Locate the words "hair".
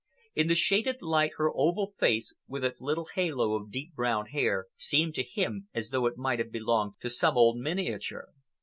4.29-4.65